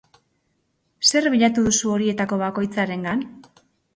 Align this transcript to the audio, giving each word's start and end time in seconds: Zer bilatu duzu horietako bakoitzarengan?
Zer 1.09 1.27
bilatu 1.33 1.65
duzu 1.67 1.93
horietako 1.97 2.39
bakoitzarengan? 2.45 3.25